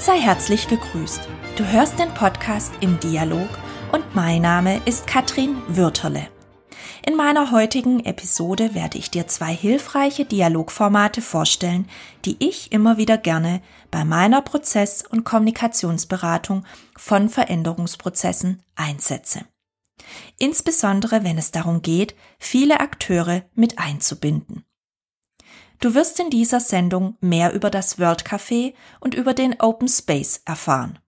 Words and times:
Sei 0.00 0.18
herzlich 0.18 0.66
gegrüßt. 0.66 1.28
Du 1.56 1.66
hörst 1.66 1.98
den 1.98 2.08
Podcast 2.14 2.72
im 2.80 2.98
Dialog 3.00 3.50
und 3.92 4.14
mein 4.14 4.40
Name 4.40 4.80
ist 4.86 5.06
Katrin 5.06 5.58
Würterle. 5.68 6.26
In 7.06 7.16
meiner 7.16 7.50
heutigen 7.50 8.02
Episode 8.06 8.74
werde 8.74 8.96
ich 8.96 9.10
dir 9.10 9.26
zwei 9.26 9.54
hilfreiche 9.54 10.24
Dialogformate 10.24 11.20
vorstellen, 11.20 11.86
die 12.24 12.36
ich 12.38 12.72
immer 12.72 12.96
wieder 12.96 13.18
gerne 13.18 13.60
bei 13.90 14.06
meiner 14.06 14.40
Prozess- 14.40 15.04
und 15.06 15.24
Kommunikationsberatung 15.24 16.64
von 16.96 17.28
Veränderungsprozessen 17.28 18.62
einsetze. 18.76 19.44
Insbesondere 20.38 21.24
wenn 21.24 21.36
es 21.36 21.50
darum 21.50 21.82
geht, 21.82 22.14
viele 22.38 22.80
Akteure 22.80 23.42
mit 23.54 23.78
einzubinden. 23.78 24.64
Du 25.80 25.94
wirst 25.94 26.20
in 26.20 26.28
dieser 26.28 26.60
Sendung 26.60 27.16
mehr 27.20 27.54
über 27.54 27.70
das 27.70 27.98
World 27.98 28.22
Café 28.24 28.74
und 29.00 29.14
über 29.14 29.32
den 29.32 29.58
Open 29.60 29.88
Space 29.88 30.42
erfahren. 30.44 30.98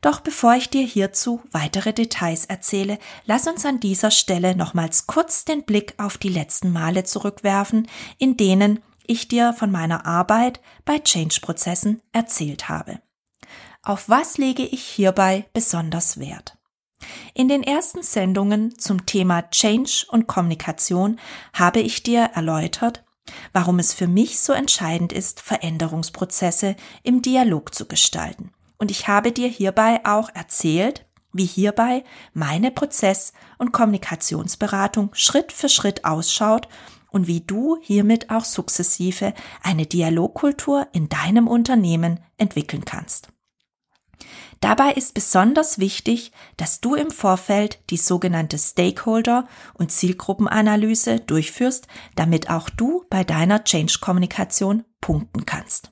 Doch 0.00 0.20
bevor 0.20 0.54
ich 0.54 0.70
dir 0.70 0.84
hierzu 0.84 1.40
weitere 1.52 1.92
Details 1.92 2.46
erzähle, 2.46 2.98
lass 3.24 3.46
uns 3.46 3.64
an 3.64 3.78
dieser 3.78 4.10
Stelle 4.10 4.56
nochmals 4.56 5.06
kurz 5.06 5.44
den 5.44 5.64
Blick 5.64 5.94
auf 5.98 6.18
die 6.18 6.30
letzten 6.30 6.72
Male 6.72 7.04
zurückwerfen, 7.04 7.86
in 8.18 8.36
denen 8.36 8.80
ich 9.06 9.28
dir 9.28 9.52
von 9.52 9.70
meiner 9.70 10.06
Arbeit 10.06 10.60
bei 10.84 10.98
Change-Prozessen 10.98 12.00
erzählt 12.12 12.68
habe. 12.68 13.00
Auf 13.82 14.08
was 14.08 14.38
lege 14.38 14.64
ich 14.64 14.82
hierbei 14.82 15.44
besonders 15.52 16.18
Wert? 16.18 16.56
In 17.34 17.48
den 17.48 17.62
ersten 17.62 18.02
Sendungen 18.02 18.78
zum 18.78 19.06
Thema 19.06 19.42
Change 19.50 20.06
und 20.08 20.26
Kommunikation 20.26 21.18
habe 21.52 21.80
ich 21.80 22.02
dir 22.02 22.30
erläutert, 22.34 23.04
warum 23.52 23.78
es 23.78 23.92
für 23.94 24.08
mich 24.08 24.40
so 24.40 24.52
entscheidend 24.52 25.12
ist, 25.12 25.40
Veränderungsprozesse 25.40 26.76
im 27.02 27.22
Dialog 27.22 27.74
zu 27.74 27.86
gestalten. 27.86 28.52
Und 28.78 28.90
ich 28.90 29.08
habe 29.08 29.32
dir 29.32 29.48
hierbei 29.48 30.00
auch 30.04 30.28
erzählt, 30.34 31.06
wie 31.32 31.46
hierbei 31.46 32.04
meine 32.34 32.70
Prozess- 32.70 33.32
und 33.58 33.72
Kommunikationsberatung 33.72 35.10
Schritt 35.14 35.52
für 35.52 35.68
Schritt 35.68 36.04
ausschaut 36.04 36.68
und 37.10 37.26
wie 37.26 37.40
du 37.40 37.78
hiermit 37.80 38.30
auch 38.30 38.44
sukzessive 38.44 39.34
eine 39.62 39.86
Dialogkultur 39.86 40.88
in 40.92 41.08
deinem 41.08 41.46
Unternehmen 41.46 42.20
entwickeln 42.38 42.84
kannst. 42.84 43.28
Dabei 44.62 44.92
ist 44.92 45.14
besonders 45.14 45.80
wichtig, 45.80 46.30
dass 46.56 46.80
du 46.80 46.94
im 46.94 47.10
Vorfeld 47.10 47.80
die 47.90 47.96
sogenannte 47.96 48.58
Stakeholder- 48.58 49.48
und 49.74 49.90
Zielgruppenanalyse 49.90 51.18
durchführst, 51.18 51.88
damit 52.14 52.48
auch 52.48 52.70
du 52.70 53.04
bei 53.10 53.24
deiner 53.24 53.64
Change-Kommunikation 53.64 54.84
punkten 55.00 55.46
kannst. 55.46 55.90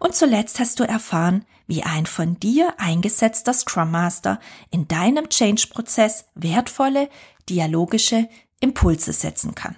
Und 0.00 0.16
zuletzt 0.16 0.58
hast 0.58 0.80
du 0.80 0.84
erfahren, 0.84 1.46
wie 1.68 1.84
ein 1.84 2.06
von 2.06 2.40
dir 2.40 2.74
eingesetzter 2.78 3.52
Scrum 3.52 3.92
Master 3.92 4.40
in 4.72 4.88
deinem 4.88 5.28
Change-Prozess 5.28 6.24
wertvolle 6.34 7.08
dialogische 7.48 8.28
Impulse 8.58 9.12
setzen 9.12 9.54
kann. 9.54 9.76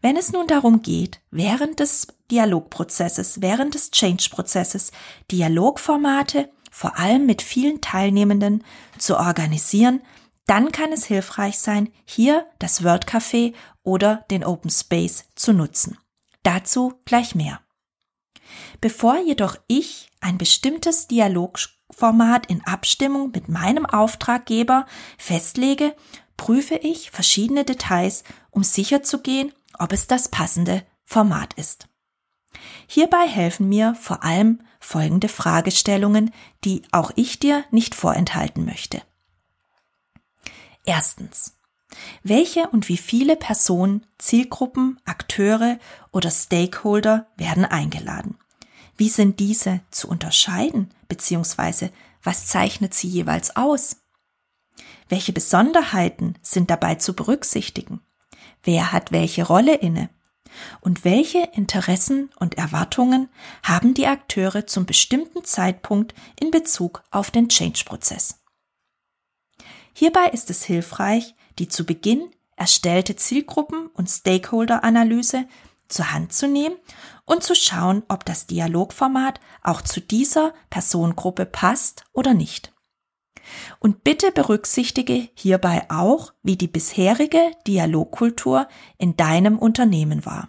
Wenn 0.00 0.16
es 0.16 0.32
nun 0.32 0.46
darum 0.46 0.80
geht, 0.80 1.20
während 1.30 1.78
des 1.80 2.15
Dialogprozesses, 2.30 3.40
während 3.40 3.74
des 3.74 3.90
Change-Prozesses 3.90 4.92
Dialogformate 5.30 6.50
vor 6.70 6.98
allem 6.98 7.26
mit 7.26 7.42
vielen 7.42 7.80
Teilnehmenden 7.80 8.64
zu 8.98 9.16
organisieren, 9.16 10.02
dann 10.46 10.72
kann 10.72 10.92
es 10.92 11.06
hilfreich 11.06 11.58
sein, 11.58 11.90
hier 12.04 12.46
das 12.58 12.84
Word 12.84 13.08
Café 13.08 13.54
oder 13.82 14.24
den 14.30 14.44
Open 14.44 14.70
Space 14.70 15.24
zu 15.34 15.52
nutzen. 15.52 15.98
Dazu 16.42 17.00
gleich 17.04 17.34
mehr. 17.34 17.60
Bevor 18.80 19.18
jedoch 19.18 19.56
ich 19.66 20.10
ein 20.20 20.38
bestimmtes 20.38 21.08
Dialogformat 21.08 22.46
in 22.46 22.64
Abstimmung 22.64 23.30
mit 23.32 23.48
meinem 23.48 23.86
Auftraggeber 23.86 24.86
festlege, 25.18 25.96
prüfe 26.36 26.76
ich 26.76 27.10
verschiedene 27.10 27.64
Details, 27.64 28.22
um 28.50 28.62
sicherzugehen, 28.62 29.52
ob 29.78 29.92
es 29.92 30.06
das 30.06 30.28
passende 30.28 30.84
Format 31.04 31.54
ist. 31.54 31.88
Hierbei 32.86 33.26
helfen 33.26 33.68
mir 33.68 33.94
vor 33.94 34.22
allem 34.24 34.60
folgende 34.80 35.28
Fragestellungen, 35.28 36.32
die 36.64 36.82
auch 36.92 37.10
ich 37.16 37.38
dir 37.38 37.64
nicht 37.70 37.94
vorenthalten 37.94 38.64
möchte. 38.64 39.02
Erstens. 40.84 41.54
Welche 42.22 42.68
und 42.68 42.88
wie 42.88 42.96
viele 42.96 43.36
Personen, 43.36 44.06
Zielgruppen, 44.18 45.00
Akteure 45.04 45.78
oder 46.12 46.30
Stakeholder 46.30 47.26
werden 47.36 47.64
eingeladen? 47.64 48.38
Wie 48.96 49.08
sind 49.08 49.40
diese 49.40 49.80
zu 49.90 50.08
unterscheiden 50.08 50.90
bzw. 51.08 51.90
was 52.22 52.46
zeichnet 52.46 52.94
sie 52.94 53.08
jeweils 53.08 53.56
aus? 53.56 53.96
Welche 55.08 55.32
Besonderheiten 55.32 56.36
sind 56.42 56.70
dabei 56.70 56.96
zu 56.96 57.14
berücksichtigen? 57.14 58.00
Wer 58.62 58.92
hat 58.92 59.12
welche 59.12 59.46
Rolle 59.46 59.74
inne? 59.74 60.10
Und 60.80 61.04
welche 61.04 61.48
Interessen 61.54 62.30
und 62.36 62.56
Erwartungen 62.56 63.28
haben 63.62 63.94
die 63.94 64.06
Akteure 64.06 64.66
zum 64.66 64.86
bestimmten 64.86 65.44
Zeitpunkt 65.44 66.14
in 66.38 66.50
Bezug 66.50 67.02
auf 67.10 67.30
den 67.30 67.48
Change-Prozess? 67.48 68.40
Hierbei 69.92 70.28
ist 70.28 70.50
es 70.50 70.64
hilfreich, 70.64 71.34
die 71.58 71.68
zu 71.68 71.84
Beginn 71.84 72.30
erstellte 72.56 73.16
Zielgruppen- 73.16 73.88
und 73.94 74.08
Stakeholder-Analyse 74.08 75.46
zur 75.88 76.12
Hand 76.12 76.32
zu 76.32 76.48
nehmen 76.48 76.76
und 77.24 77.42
zu 77.42 77.54
schauen, 77.54 78.02
ob 78.08 78.24
das 78.24 78.46
Dialogformat 78.46 79.40
auch 79.62 79.82
zu 79.82 80.00
dieser 80.00 80.54
Personengruppe 80.70 81.46
passt 81.46 82.04
oder 82.12 82.34
nicht. 82.34 82.72
Und 83.78 84.04
bitte 84.04 84.32
berücksichtige 84.32 85.28
hierbei 85.34 85.86
auch, 85.88 86.32
wie 86.42 86.56
die 86.56 86.68
bisherige 86.68 87.52
Dialogkultur 87.66 88.68
in 88.98 89.16
deinem 89.16 89.58
Unternehmen 89.58 90.26
war. 90.26 90.48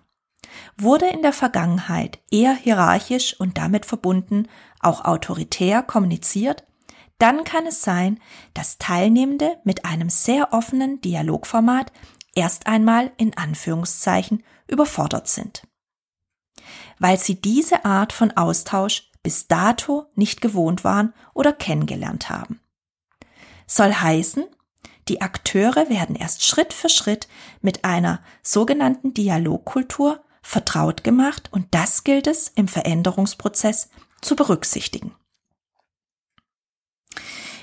Wurde 0.78 1.08
in 1.08 1.22
der 1.22 1.34
Vergangenheit 1.34 2.20
eher 2.32 2.54
hierarchisch 2.54 3.40
und 3.40 3.58
damit 3.58 3.86
verbunden 3.86 4.48
auch 4.80 5.06
autoritär 5.06 5.84
kommuniziert, 5.84 6.66
dann 7.20 7.44
kann 7.44 7.66
es 7.66 7.82
sein, 7.82 8.20
dass 8.54 8.78
Teilnehmende 8.78 9.58
mit 9.64 9.86
einem 9.86 10.10
sehr 10.10 10.54
offenen 10.54 11.02
Dialogformat 11.02 11.92
erst 12.36 12.68
einmal 12.68 13.12
in 13.18 13.36
Anführungszeichen 13.36 14.44
überfordert 14.68 15.28
sind. 15.28 15.64
Weil 17.00 17.18
sie 17.18 17.42
diese 17.42 17.86
Art 17.86 18.14
von 18.14 18.32
Austausch 18.38 19.12
bis 19.24 19.48
dato 19.48 20.06
nicht 20.16 20.42
gewohnt 20.42 20.84
waren 20.84 21.14
oder 21.34 21.54
kennengelernt 21.54 22.30
haben 22.30 22.60
soll 23.68 23.94
heißen, 23.94 24.46
die 25.08 25.22
Akteure 25.22 25.90
werden 25.90 26.16
erst 26.16 26.46
Schritt 26.46 26.74
für 26.74 26.90
Schritt 26.90 27.28
mit 27.62 27.86
einer 27.86 28.22
sogenannten 28.42 29.14
Dialogkultur 29.14 30.24
vertraut 30.42 31.04
gemacht 31.04 31.50
und 31.52 31.68
das 31.72 32.04
gilt 32.04 32.28
es 32.28 32.50
im 32.50 32.68
Veränderungsprozess 32.68 33.90
zu 34.22 34.36
berücksichtigen. 34.36 35.14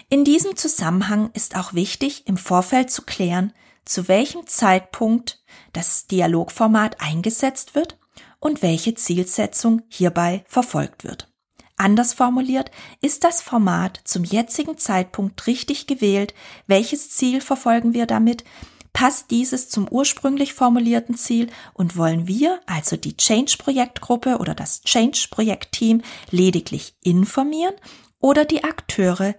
In 0.08 0.24
diesem 0.24 0.56
Zusammenhang 0.56 1.30
ist 1.32 1.56
auch 1.56 1.74
wichtig, 1.74 2.26
im 2.26 2.36
Vorfeld 2.36 2.90
zu 2.90 3.02
klären, 3.02 3.52
zu 3.84 4.08
welchem 4.08 4.46
Zeitpunkt 4.46 5.42
das 5.72 6.06
Dialogformat 6.06 7.00
eingesetzt 7.00 7.74
wird 7.74 7.98
und 8.38 8.62
welche 8.62 8.94
Zielsetzung 8.94 9.82
hierbei 9.88 10.44
verfolgt 10.46 11.04
wird. 11.04 11.33
Anders 11.76 12.14
formuliert, 12.14 12.70
ist 13.00 13.24
das 13.24 13.42
Format 13.42 14.00
zum 14.04 14.22
jetzigen 14.22 14.78
Zeitpunkt 14.78 15.46
richtig 15.46 15.86
gewählt? 15.86 16.32
Welches 16.66 17.10
Ziel 17.10 17.40
verfolgen 17.40 17.94
wir 17.94 18.06
damit? 18.06 18.44
Passt 18.92 19.32
dieses 19.32 19.68
zum 19.68 19.88
ursprünglich 19.88 20.54
formulierten 20.54 21.16
Ziel 21.16 21.50
und 21.72 21.96
wollen 21.96 22.28
wir, 22.28 22.60
also 22.66 22.96
die 22.96 23.16
Change-Projektgruppe 23.16 24.38
oder 24.38 24.54
das 24.54 24.82
Change-Projektteam, 24.82 26.02
lediglich 26.30 26.94
informieren 27.02 27.74
oder 28.20 28.44
die 28.44 28.62
Akteure 28.62 29.34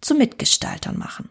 zu 0.00 0.16
Mitgestaltern 0.16 0.98
machen? 0.98 1.30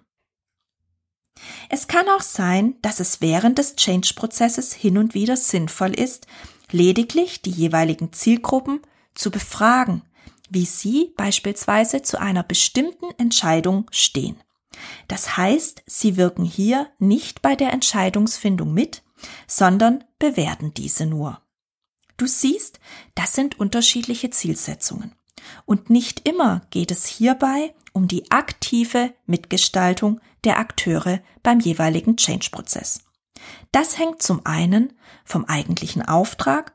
Es 1.70 1.90
kann 1.90 2.08
auch 2.08 2.22
sein, 2.22 2.76
dass 2.82 3.02
es 3.02 3.20
während 3.20 3.58
des 3.58 3.76
Change-Prozesses 3.76 4.74
hin 4.74 4.98
und 4.98 5.14
wieder 5.14 5.36
sinnvoll 5.36 5.94
ist, 5.94 6.28
lediglich 6.72 7.42
die 7.42 7.52
jeweiligen 7.52 8.14
Zielgruppen 8.14 8.80
zu 9.16 9.32
befragen, 9.32 10.02
wie 10.50 10.66
Sie 10.66 11.14
beispielsweise 11.18 12.02
zu 12.02 12.20
einer 12.20 12.44
bestimmten 12.44 13.12
Entscheidung 13.18 13.88
stehen. 13.92 14.38
Das 15.08 15.38
heißt, 15.38 15.84
Sie 15.86 16.18
wirken 16.18 16.44
hier 16.44 16.88
nicht 17.00 17.42
bei 17.42 17.56
der 17.56 17.74
Entscheidungsfindung 17.74 18.74
mit, 18.74 19.04
sondern 19.48 20.04
bewerten 20.20 20.74
diese 20.74 21.06
nur. 21.06 21.42
Du 22.18 22.28
siehst, 22.28 22.80
das 23.14 23.34
sind 23.34 23.60
unterschiedliche 23.60 24.30
Zielsetzungen. 24.30 25.14
Und 25.66 25.90
nicht 25.90 26.28
immer 26.28 26.62
geht 26.70 26.92
es 26.92 27.06
hierbei 27.06 27.74
um 27.94 28.08
die 28.08 28.32
aktive 28.32 29.14
Mitgestaltung 29.26 30.20
der 30.44 30.60
Akteure 30.60 31.22
beim 31.44 31.60
jeweiligen 31.60 32.18
Change-Prozess. 32.18 33.06
Das 33.72 33.98
hängt 33.98 34.22
zum 34.22 34.46
einen 34.46 34.94
vom 35.24 35.46
eigentlichen 35.46 36.02
Auftrag 36.02 36.74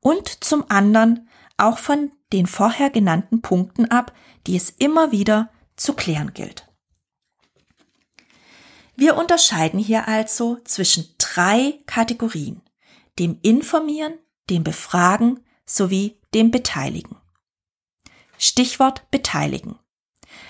und 0.00 0.44
zum 0.44 0.64
anderen 0.70 1.28
auch 1.62 1.78
von 1.78 2.12
den 2.32 2.46
vorher 2.46 2.90
genannten 2.90 3.42
Punkten 3.42 3.90
ab, 3.90 4.12
die 4.46 4.56
es 4.56 4.70
immer 4.70 5.12
wieder 5.12 5.50
zu 5.76 5.94
klären 5.94 6.34
gilt. 6.34 6.68
Wir 8.94 9.16
unterscheiden 9.16 9.80
hier 9.80 10.06
also 10.06 10.58
zwischen 10.64 11.06
drei 11.18 11.80
Kategorien, 11.86 12.60
dem 13.18 13.38
Informieren, 13.42 14.14
dem 14.50 14.64
Befragen 14.64 15.40
sowie 15.64 16.20
dem 16.34 16.50
Beteiligen. 16.50 17.16
Stichwort 18.38 19.10
Beteiligen. 19.10 19.78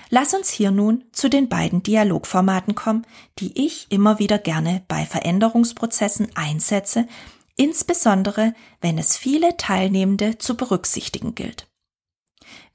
Lass 0.09 0.33
uns 0.33 0.49
hier 0.49 0.71
nun 0.71 1.05
zu 1.11 1.29
den 1.29 1.49
beiden 1.49 1.83
Dialogformaten 1.83 2.75
kommen, 2.75 3.05
die 3.39 3.65
ich 3.65 3.87
immer 3.89 4.19
wieder 4.19 4.37
gerne 4.37 4.83
bei 4.87 5.05
Veränderungsprozessen 5.05 6.35
einsetze, 6.35 7.07
insbesondere 7.55 8.53
wenn 8.81 8.97
es 8.97 9.17
viele 9.17 9.57
Teilnehmende 9.57 10.37
zu 10.37 10.55
berücksichtigen 10.55 11.35
gilt. 11.35 11.67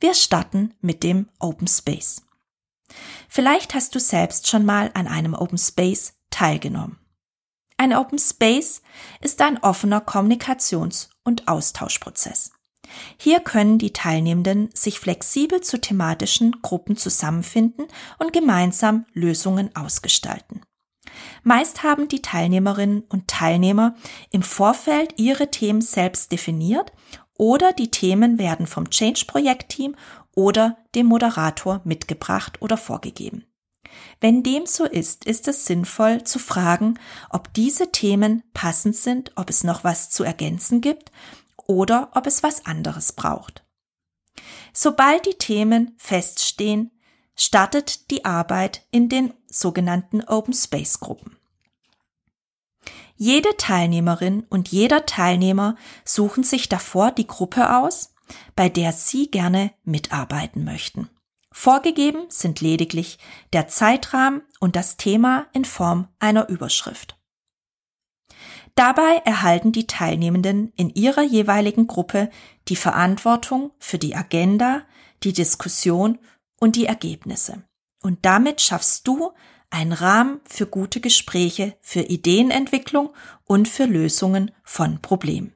Wir 0.00 0.14
starten 0.14 0.75
mit 0.80 1.02
dem 1.02 1.28
Open 1.38 1.66
Space. 1.66 2.22
Vielleicht 3.28 3.75
hast 3.75 3.94
du 3.94 4.00
selbst 4.00 4.48
schon 4.48 4.64
mal 4.64 4.90
an 4.94 5.06
einem 5.06 5.34
Open 5.34 5.58
Space 5.58 6.14
teilgenommen. 6.30 6.98
Ein 7.76 7.94
Open 7.94 8.19
Space 8.19 8.82
ist 9.20 9.40
ein 9.40 9.58
offener 9.62 10.00
Kommunikations- 10.00 11.10
und 11.22 11.46
Austauschprozess. 11.46 12.50
Hier 13.19 13.40
können 13.40 13.78
die 13.78 13.92
Teilnehmenden 13.92 14.70
sich 14.75 14.98
flexibel 14.98 15.60
zu 15.60 15.80
thematischen 15.80 16.62
Gruppen 16.62 16.96
zusammenfinden 16.96 17.86
und 18.19 18.32
gemeinsam 18.32 19.06
Lösungen 19.12 19.75
ausgestalten. 19.76 20.62
Meist 21.43 21.82
haben 21.82 22.09
die 22.09 22.23
Teilnehmerinnen 22.23 23.03
und 23.09 23.29
Teilnehmer 23.29 23.94
im 24.31 24.43
Vorfeld 24.43 25.15
ihre 25.17 25.50
Themen 25.50 25.81
selbst 25.81 26.32
definiert 26.32 26.93
oder 27.37 27.73
die 27.73 27.91
Themen 27.91 28.38
werden 28.38 28.67
vom 28.67 28.91
Change-Projektteam 28.91 29.94
oder 30.35 30.76
dem 30.94 31.06
Moderator 31.06 31.81
mitgebracht 31.85 32.61
oder 32.61 32.76
vorgegeben. 32.76 33.44
Wenn 34.20 34.43
dem 34.43 34.67
so 34.67 34.85
ist, 34.85 35.25
ist 35.25 35.49
es 35.49 35.65
sinnvoll 35.65 36.25
zu 36.25 36.38
fragen, 36.38 36.99
ob 37.31 37.53
diese 37.55 37.91
Themen 37.91 38.43
passend 38.53 38.97
sind, 38.97 39.32
ob 39.37 39.50
es 39.50 39.64
noch 39.64 39.85
was 39.85 40.11
zu 40.11 40.25
ergänzen 40.25 40.81
gibt 40.81 41.11
oder 41.67 42.11
ob 42.14 42.26
es 42.26 42.43
was 42.43 42.67
anderes 42.67 43.12
braucht. 43.12 43.64
Sobald 44.73 45.26
die 45.26 45.35
Themen 45.35 45.94
feststehen, 45.97 46.91
startet 47.38 48.11
die 48.11 48.26
Arbeit 48.26 48.85
in 48.90 49.08
den 49.08 49.32
sogenannten 49.46 50.23
Open 50.25 50.52
Space 50.52 51.00
Gruppen. 51.00 51.37
Jede 53.17 53.56
Teilnehmerin 53.56 54.44
und 54.50 54.69
jeder 54.69 55.06
Teilnehmer 55.06 55.76
suchen 56.05 56.44
sich 56.44 56.69
davor 56.69 57.11
die 57.11 57.26
Gruppe 57.26 57.76
aus, 57.79 58.14
bei 58.55 58.69
der 58.69 58.93
sie 58.93 59.31
gerne 59.31 59.73
mitarbeiten 59.85 60.64
möchten. 60.64 61.08
Vorgegeben 61.50 62.26
sind 62.29 62.61
lediglich 62.61 63.19
der 63.52 63.69
Zeitrahmen 63.69 64.43
und 64.61 64.76
das 64.76 64.96
Thema 64.96 65.46
in 65.52 65.64
Form 65.64 66.08
einer 66.19 66.49
Überschrift. 66.49 67.17
Dabei 68.75 69.23
erhalten 69.25 69.73
die 69.73 69.88
Teilnehmenden 69.88 70.73
in 70.76 70.90
ihrer 70.90 71.23
jeweiligen 71.23 71.88
Gruppe 71.88 72.31
die 72.69 72.76
Verantwortung 72.76 73.73
für 73.81 73.99
die 73.99 74.14
Agenda, 74.14 74.82
die 75.25 75.32
Diskussion 75.32 76.19
und 76.60 76.76
die 76.76 76.87
Ergebnisse. 76.87 77.64
Und 78.02 78.25
damit 78.25 78.60
schaffst 78.60 79.06
du 79.06 79.32
einen 79.70 79.93
Rahmen 79.93 80.40
für 80.49 80.66
gute 80.66 81.00
Gespräche, 81.00 81.76
für 81.81 82.00
Ideenentwicklung 82.00 83.10
und 83.44 83.69
für 83.69 83.84
Lösungen 83.84 84.50
von 84.62 85.00
Problemen. 85.02 85.55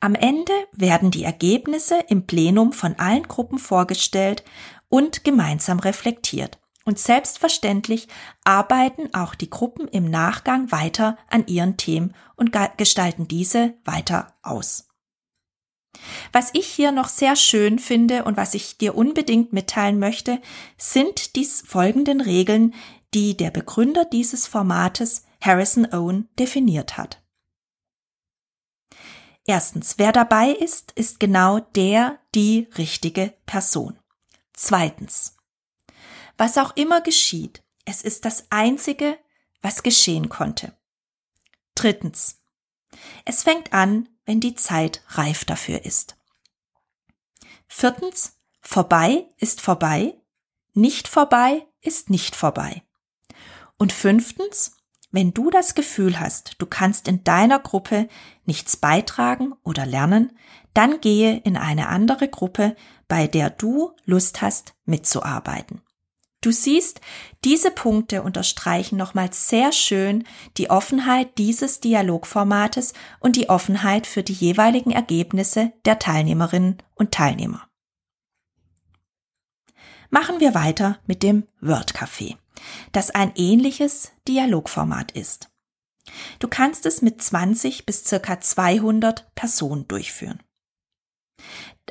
Am 0.00 0.14
Ende 0.14 0.52
werden 0.72 1.10
die 1.10 1.24
Ergebnisse 1.24 2.00
im 2.08 2.26
Plenum 2.26 2.72
von 2.72 2.98
allen 2.98 3.22
Gruppen 3.22 3.58
vorgestellt 3.58 4.42
und 4.88 5.24
gemeinsam 5.24 5.78
reflektiert. 5.78 6.58
Und 6.84 6.98
selbstverständlich 6.98 8.08
arbeiten 8.42 9.14
auch 9.14 9.36
die 9.36 9.48
Gruppen 9.48 9.86
im 9.86 10.10
Nachgang 10.10 10.72
weiter 10.72 11.16
an 11.30 11.46
ihren 11.46 11.76
Themen 11.76 12.14
und 12.34 12.50
gestalten 12.76 13.28
diese 13.28 13.74
weiter 13.84 14.34
aus. 14.42 14.88
Was 16.32 16.50
ich 16.52 16.66
hier 16.66 16.92
noch 16.92 17.08
sehr 17.08 17.36
schön 17.36 17.78
finde 17.78 18.24
und 18.24 18.36
was 18.36 18.54
ich 18.54 18.78
dir 18.78 18.94
unbedingt 18.94 19.52
mitteilen 19.52 19.98
möchte, 19.98 20.40
sind 20.76 21.36
die 21.36 21.44
folgenden 21.44 22.20
Regeln, 22.20 22.74
die 23.14 23.36
der 23.36 23.50
Begründer 23.50 24.04
dieses 24.04 24.46
Formates, 24.46 25.24
Harrison 25.40 25.86
Owen, 25.92 26.28
definiert 26.38 26.96
hat. 26.96 27.22
Erstens, 29.46 29.98
wer 29.98 30.12
dabei 30.12 30.50
ist, 30.50 30.92
ist 30.92 31.18
genau 31.18 31.58
der, 31.58 32.18
die 32.34 32.68
richtige 32.78 33.34
Person. 33.44 33.98
Zweitens, 34.52 35.36
was 36.36 36.58
auch 36.58 36.76
immer 36.76 37.00
geschieht, 37.00 37.62
es 37.84 38.02
ist 38.02 38.24
das 38.24 38.46
Einzige, 38.50 39.18
was 39.60 39.82
geschehen 39.82 40.28
konnte. 40.28 40.76
Drittens. 41.74 42.40
Es 43.24 43.42
fängt 43.42 43.72
an, 43.72 44.08
wenn 44.24 44.40
die 44.40 44.54
Zeit 44.54 45.02
reif 45.08 45.44
dafür 45.44 45.84
ist. 45.84 46.16
Viertens. 47.66 48.38
Vorbei 48.64 49.26
ist 49.38 49.60
vorbei, 49.60 50.14
nicht 50.72 51.08
vorbei 51.08 51.66
ist 51.80 52.10
nicht 52.10 52.36
vorbei. 52.36 52.82
Und 53.76 53.92
fünftens. 53.92 54.76
Wenn 55.10 55.34
du 55.34 55.50
das 55.50 55.74
Gefühl 55.74 56.18
hast, 56.18 56.54
du 56.58 56.64
kannst 56.64 57.06
in 57.06 57.22
deiner 57.22 57.58
Gruppe 57.58 58.08
nichts 58.46 58.78
beitragen 58.78 59.52
oder 59.62 59.84
lernen, 59.84 60.38
dann 60.72 61.02
gehe 61.02 61.36
in 61.38 61.58
eine 61.58 61.88
andere 61.88 62.28
Gruppe, 62.28 62.76
bei 63.08 63.26
der 63.26 63.50
du 63.50 63.94
Lust 64.06 64.40
hast 64.40 64.74
mitzuarbeiten. 64.86 65.82
Du 66.42 66.50
siehst, 66.50 67.00
diese 67.44 67.70
Punkte 67.70 68.22
unterstreichen 68.22 68.96
nochmals 68.96 69.48
sehr 69.48 69.70
schön 69.70 70.24
die 70.56 70.70
Offenheit 70.70 71.38
dieses 71.38 71.78
Dialogformates 71.78 72.94
und 73.20 73.36
die 73.36 73.48
Offenheit 73.48 74.08
für 74.08 74.24
die 74.24 74.32
jeweiligen 74.32 74.90
Ergebnisse 74.90 75.72
der 75.84 76.00
Teilnehmerinnen 76.00 76.78
und 76.96 77.12
Teilnehmer. 77.12 77.68
Machen 80.10 80.40
wir 80.40 80.54
weiter 80.54 80.98
mit 81.06 81.22
dem 81.22 81.46
Word 81.60 81.94
Café, 81.94 82.36
das 82.90 83.10
ein 83.10 83.32
ähnliches 83.36 84.12
Dialogformat 84.26 85.12
ist. 85.12 85.48
Du 86.40 86.48
kannst 86.48 86.86
es 86.86 87.02
mit 87.02 87.22
20 87.22 87.86
bis 87.86 88.04
circa 88.04 88.40
200 88.40 89.32
Personen 89.36 89.86
durchführen. 89.86 90.42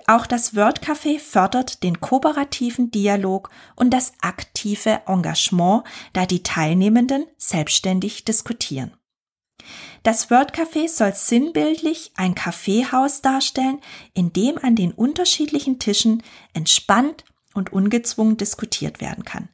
Auch 0.08 0.26
das 0.26 0.56
Wordcafé 0.56 1.20
fördert 1.20 1.84
den 1.84 2.00
kooperativen 2.00 2.92
Dialog 2.92 3.50
und 3.76 3.92
das 3.92 4.14
aktive 4.22 5.02
Engagement, 5.06 5.84
da 6.14 6.26
die 6.26 6.44
Teilnehmenden 6.44 7.26
selbstständig 7.38 8.26
diskutieren. 8.26 8.94
Das 10.04 10.32
Wordcafé 10.32 10.90
soll 10.90 11.14
sinnbildlich 11.14 12.12
ein 12.16 12.34
Kaffeehaus 12.34 13.22
darstellen, 13.22 13.80
in 14.14 14.34
dem 14.34 14.58
an 14.58 14.76
den 14.76 14.92
unterschiedlichen 14.92 15.78
Tischen 15.78 16.24
entspannt 16.54 17.24
und 17.54 17.72
ungezwungen 17.72 18.38
diskutiert 18.38 19.02
werden 19.02 19.26
kann. 19.26 19.50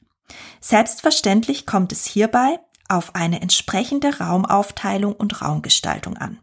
Selbstverständlich 0.62 1.65
kommt 1.65 1.91
es 1.91 2.06
hierbei 2.06 2.60
auf 2.88 3.15
eine 3.15 3.41
entsprechende 3.41 4.20
Raumaufteilung 4.20 5.13
und 5.13 5.41
Raumgestaltung 5.41 6.15
an. 6.15 6.39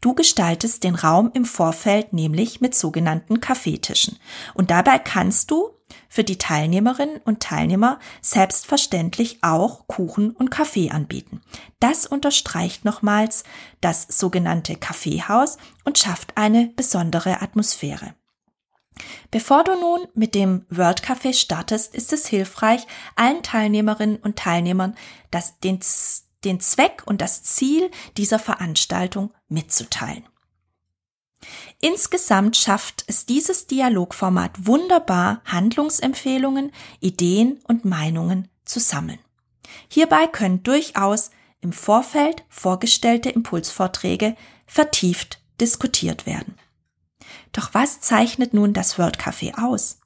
Du 0.00 0.14
gestaltest 0.14 0.84
den 0.84 0.94
Raum 0.94 1.30
im 1.34 1.44
Vorfeld 1.44 2.12
nämlich 2.12 2.60
mit 2.60 2.74
sogenannten 2.74 3.40
Kaffeetischen. 3.40 4.18
Und 4.54 4.70
dabei 4.70 4.98
kannst 4.98 5.50
du 5.50 5.70
für 6.08 6.24
die 6.24 6.38
Teilnehmerinnen 6.38 7.20
und 7.24 7.40
Teilnehmer 7.40 7.98
selbstverständlich 8.20 9.38
auch 9.42 9.86
Kuchen 9.86 10.30
und 10.30 10.50
Kaffee 10.50 10.90
anbieten. 10.90 11.42
Das 11.80 12.06
unterstreicht 12.06 12.84
nochmals 12.84 13.44
das 13.80 14.06
sogenannte 14.08 14.76
Kaffeehaus 14.76 15.58
und 15.84 15.98
schafft 15.98 16.36
eine 16.36 16.72
besondere 16.76 17.40
Atmosphäre. 17.42 18.14
Bevor 19.30 19.64
du 19.64 19.78
nun 19.78 20.06
mit 20.14 20.34
dem 20.34 20.66
Word 20.68 21.02
Café 21.02 21.32
startest, 21.32 21.94
ist 21.94 22.12
es 22.12 22.26
hilfreich, 22.26 22.86
allen 23.16 23.42
Teilnehmerinnen 23.42 24.16
und 24.16 24.36
Teilnehmern 24.36 24.94
das, 25.30 25.58
den 25.60 25.80
den 26.44 26.60
Zweck 26.60 27.02
und 27.06 27.20
das 27.20 27.42
Ziel 27.42 27.90
dieser 28.16 28.38
Veranstaltung 28.38 29.32
mitzuteilen. 29.48 30.24
Insgesamt 31.80 32.56
schafft 32.56 33.04
es 33.08 33.26
dieses 33.26 33.66
Dialogformat 33.66 34.66
wunderbar, 34.66 35.42
Handlungsempfehlungen, 35.44 36.72
Ideen 37.00 37.60
und 37.66 37.84
Meinungen 37.84 38.48
zu 38.64 38.78
sammeln. 38.78 39.18
Hierbei 39.88 40.26
können 40.26 40.62
durchaus 40.62 41.30
im 41.60 41.72
Vorfeld 41.72 42.44
vorgestellte 42.48 43.30
Impulsvorträge 43.30 44.36
vertieft 44.66 45.40
diskutiert 45.60 46.26
werden. 46.26 46.56
Doch 47.52 47.74
was 47.74 48.00
zeichnet 48.00 48.54
nun 48.54 48.72
das 48.72 48.98
World 48.98 49.18
Café 49.18 49.62
aus? 49.62 50.00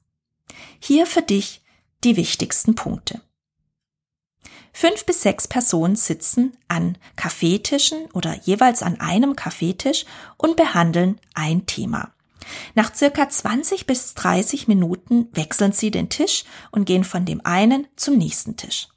Hier 0.79 1.05
für 1.05 1.21
dich 1.21 1.61
die 2.03 2.15
wichtigsten 2.15 2.75
Punkte. 2.75 3.21
Fünf 4.79 5.07
bis 5.07 5.23
sechs 5.23 5.47
Personen 5.47 5.95
sitzen 5.95 6.55
an 6.67 6.99
Kaffeetischen 7.15 8.11
oder 8.13 8.39
jeweils 8.43 8.83
an 8.83 8.99
einem 8.99 9.35
Kaffeetisch 9.35 10.05
und 10.37 10.55
behandeln 10.55 11.19
ein 11.33 11.65
Thema. 11.65 12.11
Nach 12.75 12.93
circa 12.93 13.27
20 13.27 13.87
bis 13.87 14.13
30 14.13 14.67
Minuten 14.67 15.29
wechseln 15.33 15.71
Sie 15.71 15.89
den 15.89 16.09
Tisch 16.09 16.43
und 16.69 16.85
gehen 16.85 17.03
von 17.03 17.25
dem 17.25 17.43
einen 17.43 17.87
zum 17.95 18.19
nächsten 18.19 18.55
Tisch. 18.55 18.87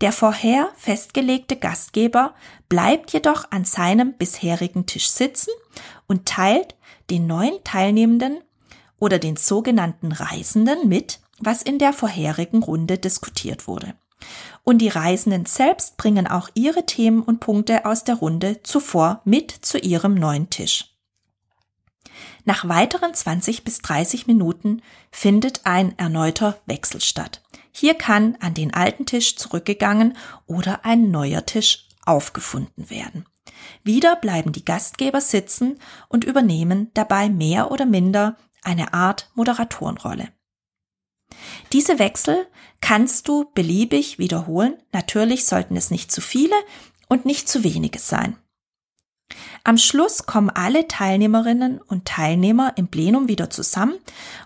Der 0.00 0.10
vorher 0.10 0.72
festgelegte 0.76 1.54
Gastgeber 1.54 2.34
bleibt 2.68 3.12
jedoch 3.12 3.52
an 3.52 3.64
seinem 3.64 4.14
bisherigen 4.14 4.84
Tisch 4.86 5.08
sitzen 5.08 5.52
und 6.08 6.26
teilt 6.26 6.74
den 7.10 7.28
neuen 7.28 7.62
Teilnehmenden 7.62 8.40
oder 8.98 9.20
den 9.20 9.36
sogenannten 9.36 10.10
Reisenden 10.10 10.88
mit, 10.88 11.20
was 11.38 11.62
in 11.62 11.78
der 11.78 11.92
vorherigen 11.92 12.64
Runde 12.64 12.98
diskutiert 12.98 13.68
wurde. 13.68 13.94
Und 14.62 14.78
die 14.78 14.88
Reisenden 14.88 15.46
selbst 15.46 15.96
bringen 15.96 16.26
auch 16.26 16.48
ihre 16.54 16.86
Themen 16.86 17.22
und 17.22 17.40
Punkte 17.40 17.84
aus 17.84 18.04
der 18.04 18.16
Runde 18.16 18.62
zuvor 18.62 19.20
mit 19.24 19.50
zu 19.50 19.78
ihrem 19.78 20.14
neuen 20.14 20.50
Tisch. 20.50 20.94
Nach 22.44 22.68
weiteren 22.68 23.14
20 23.14 23.64
bis 23.64 23.78
30 23.78 24.26
Minuten 24.26 24.82
findet 25.10 25.62
ein 25.64 25.98
erneuter 25.98 26.58
Wechsel 26.66 27.00
statt. 27.00 27.42
Hier 27.72 27.94
kann 27.94 28.36
an 28.40 28.54
den 28.54 28.72
alten 28.72 29.06
Tisch 29.06 29.36
zurückgegangen 29.36 30.16
oder 30.46 30.84
ein 30.84 31.10
neuer 31.10 31.44
Tisch 31.44 31.88
aufgefunden 32.06 32.88
werden. 32.90 33.26
Wieder 33.82 34.16
bleiben 34.16 34.52
die 34.52 34.64
Gastgeber 34.64 35.20
sitzen 35.20 35.78
und 36.08 36.24
übernehmen 36.24 36.90
dabei 36.94 37.28
mehr 37.28 37.70
oder 37.70 37.86
minder 37.86 38.36
eine 38.62 38.94
Art 38.94 39.30
Moderatorenrolle. 39.34 40.28
Diese 41.72 41.98
Wechsel 41.98 42.46
kannst 42.80 43.28
du 43.28 43.50
beliebig 43.54 44.18
wiederholen. 44.18 44.76
Natürlich 44.92 45.46
sollten 45.46 45.76
es 45.76 45.90
nicht 45.90 46.12
zu 46.12 46.20
viele 46.20 46.54
und 47.08 47.24
nicht 47.24 47.48
zu 47.48 47.64
wenige 47.64 47.98
sein. 47.98 48.36
Am 49.64 49.78
Schluss 49.78 50.26
kommen 50.26 50.50
alle 50.50 50.86
Teilnehmerinnen 50.86 51.80
und 51.80 52.04
Teilnehmer 52.04 52.74
im 52.76 52.88
Plenum 52.88 53.28
wieder 53.28 53.48
zusammen 53.48 53.94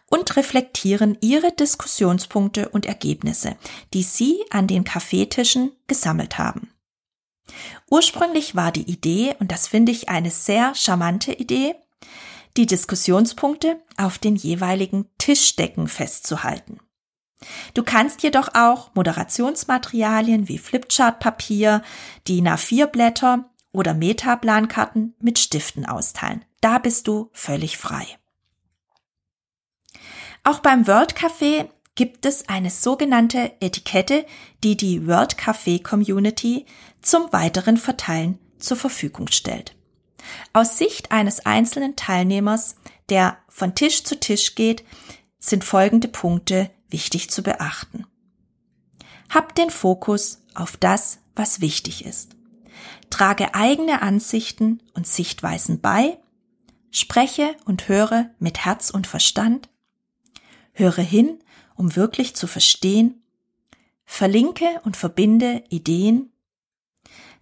und 0.09 0.37
reflektieren 0.37 1.19
ihre 1.21 1.53
Diskussionspunkte 1.53 2.69
und 2.69 2.87
Ergebnisse, 2.87 3.57
die 3.93 4.05
sie 4.05 4.45
an 4.51 4.69
den 4.69 4.85
Kaffeetischen 4.85 5.73
gesammelt 5.89 6.39
haben. 6.39 6.71
Ursprünglich 7.91 8.55
war 8.55 8.71
die 8.71 8.89
Idee, 8.89 9.35
und 9.41 9.51
das 9.51 9.67
finde 9.67 9.91
ich 9.91 10.09
eine 10.09 10.31
sehr 10.31 10.75
charmante 10.75 11.33
Idee, 11.33 11.75
die 12.59 12.67
Diskussionspunkte 12.67 13.81
auf 13.97 14.19
den 14.19 14.35
jeweiligen 14.37 15.07
Tischdecken 15.17 15.87
festzuhalten. 15.87 16.81
Du 17.73 17.85
kannst 17.85 18.25
jedoch 18.25 18.49
auch 18.55 18.93
Moderationsmaterialien 18.95 20.49
wie 20.49 20.59
Flipchartpapier, 20.59 21.83
DIN 22.27 22.49
A4-Blätter 22.49 23.49
oder 23.71 23.95
Metaplankarten 23.95 25.15
mit 25.21 25.38
Stiften 25.38 25.87
austeilen. 25.87 26.45
Da 26.61 26.79
bist 26.79 27.07
du 27.07 27.31
völlig 27.33 27.79
frei. 27.79 28.07
Auch 30.43 30.59
beim 30.59 30.88
Word 30.88 31.15
Café 31.15 31.69
gibt 31.95 32.27
es 32.27 32.49
eine 32.49 32.71
sogenannte 32.71 33.53
Etikette, 33.61 34.27
die 34.65 34.77
die 34.77 35.07
Word 35.07 35.37
Café 35.37 35.81
Community 35.81 36.67
zum 37.03 37.33
weiteren 37.33 37.77
Verteilen 37.77 38.41
zur 38.59 38.77
Verfügung 38.77 39.29
stellt. 39.29 39.78
Aus 40.53 40.79
Sicht 40.79 41.13
eines 41.13 41.45
einzelnen 41.47 41.97
Teilnehmers, 41.97 42.77
der 43.09 43.39
von 43.49 43.75
Tisch 43.75 44.05
zu 44.05 44.19
Tisch 44.19 44.55
geht, 44.55 44.85
sind 45.39 45.65
folgende 45.65 46.09
Punkte 46.09 46.71
wichtig 46.91 47.31
zu 47.31 47.43
beachten. 47.43 48.07
Hab 49.31 49.55
den 49.55 49.71
Fokus 49.71 50.43
auf 50.55 50.77
das, 50.77 51.19
was 51.35 51.61
wichtig 51.61 52.05
ist. 52.05 52.37
Trage 53.11 53.55
eigene 53.55 54.03
Ansichten 54.03 54.83
und 54.95 55.07
Sichtweisen 55.07 55.81
bei, 55.81 56.19
spreche 56.91 57.55
und 57.65 57.89
höre 57.89 58.31
mit 58.39 58.65
Herz 58.65 58.91
und 58.91 59.07
Verstand, 59.07 59.69
höre 60.73 61.03
hin, 61.03 61.39
um 61.75 61.97
wirklich 61.97 62.35
zu 62.35 62.47
verstehen, 62.47 63.23
verlinke 64.05 64.81
und 64.85 64.97
verbinde 64.97 65.63
Ideen, 65.69 66.33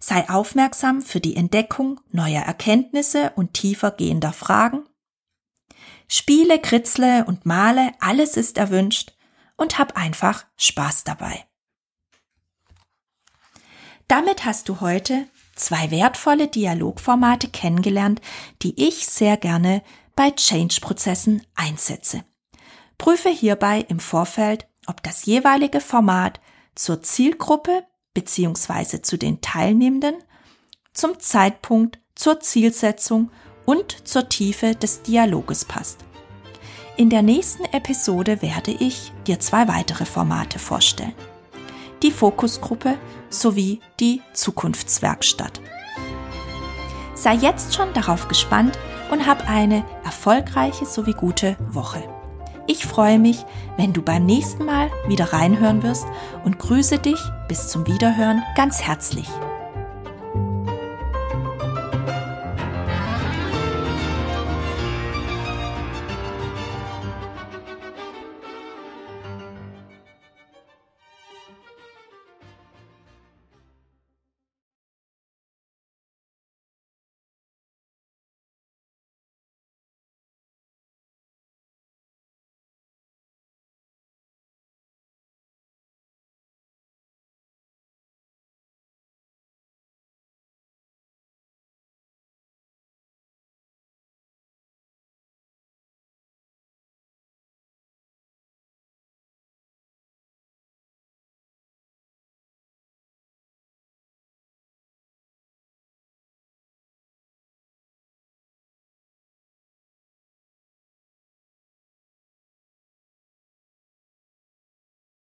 sei 0.07 0.29
aufmerksam 0.29 1.01
für 1.01 1.19
die 1.19 1.35
Entdeckung 1.35 1.99
neuer 2.13 2.41
Erkenntnisse 2.41 3.33
und 3.35 3.53
tiefer 3.53 3.91
gehender 3.91 4.31
Fragen, 4.31 4.85
spiele, 6.07 6.59
kritzle 6.59 7.25
und 7.25 7.45
male, 7.45 7.91
alles 7.99 8.37
ist 8.37 8.57
erwünscht 8.57 9.11
und 9.57 9.77
hab 9.77 9.97
einfach 9.97 10.45
Spaß 10.55 11.03
dabei. 11.03 11.45
Damit 14.07 14.45
hast 14.45 14.69
du 14.69 14.79
heute 14.79 15.27
zwei 15.57 15.91
wertvolle 15.91 16.47
Dialogformate 16.47 17.49
kennengelernt, 17.49 18.21
die 18.61 18.81
ich 18.87 19.07
sehr 19.07 19.35
gerne 19.35 19.83
bei 20.15 20.31
Change-Prozessen 20.31 21.45
einsetze. 21.53 22.23
Prüfe 22.97 23.27
hierbei 23.27 23.85
im 23.89 23.99
Vorfeld, 23.99 24.69
ob 24.85 25.03
das 25.03 25.25
jeweilige 25.25 25.81
Format 25.81 26.39
zur 26.75 27.03
Zielgruppe 27.03 27.85
bzw. 28.17 29.03
zu 29.03 29.15
den 29.17 29.41
Teilnehmenden, 29.41 30.15
zum 30.91 31.19
Zeitpunkt, 31.19 31.99
zur 32.15 32.39
Zielsetzung 32.39 33.29
und 33.65 34.07
zur 34.07 34.27
Tiefe 34.27 34.73
des 34.73 35.03
Dialoges 35.03 35.65
passt. 35.65 35.99
In 36.95 37.11
der 37.11 37.21
nächsten 37.21 37.65
Episode 37.65 38.41
werde 38.41 38.71
ich 38.71 39.11
dir 39.27 39.39
zwei 39.39 39.67
weitere 39.67 40.05
Formate 40.05 40.57
vorstellen. 40.57 41.13
Die 42.01 42.09
Fokusgruppe 42.09 42.97
sowie 43.29 43.81
die 43.99 44.21
Zukunftswerkstatt. 44.33 45.61
Sei 47.13 47.35
jetzt 47.35 47.75
schon 47.75 47.93
darauf 47.93 48.27
gespannt 48.27 48.79
und 49.11 49.27
hab 49.27 49.47
eine 49.47 49.85
erfolgreiche 50.03 50.87
sowie 50.87 51.13
gute 51.13 51.55
Woche. 51.69 52.16
Ich 52.67 52.85
freue 52.85 53.17
mich, 53.17 53.45
wenn 53.77 53.93
du 53.93 54.01
beim 54.01 54.25
nächsten 54.25 54.65
Mal 54.65 54.91
wieder 55.07 55.31
reinhören 55.31 55.83
wirst 55.83 56.05
und 56.43 56.59
grüße 56.59 56.99
dich 56.99 57.19
bis 57.47 57.69
zum 57.69 57.87
Wiederhören 57.87 58.43
ganz 58.55 58.81
herzlich. 58.81 59.29